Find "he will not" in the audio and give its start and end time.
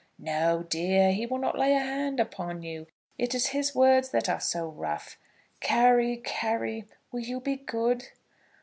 1.11-1.59